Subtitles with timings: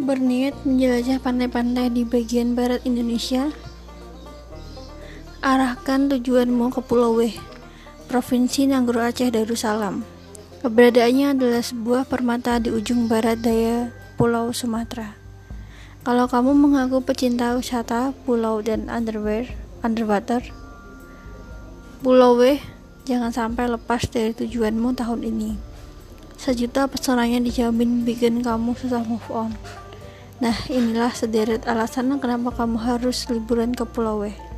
[0.00, 3.52] Berniat menjelajah pantai-pantai di bagian barat Indonesia?
[5.44, 7.28] Arahkan tujuanmu ke Pulau W,
[8.08, 10.00] Provinsi Nanggro Aceh Darussalam.
[10.64, 15.12] Keberadaannya adalah sebuah permata di ujung barat daya Pulau Sumatera.
[16.08, 19.44] Kalau kamu mengaku pecinta wisata, pulau dan underwear,
[19.84, 20.40] underwater,
[22.00, 22.56] Pulau W
[23.04, 25.52] jangan sampai lepas dari tujuanmu tahun ini.
[26.40, 29.52] Sejuta pesonanya dijamin bikin kamu susah move on.
[30.42, 34.51] Nah, inilah sederet alasan kenapa kamu harus liburan ke Pulau W.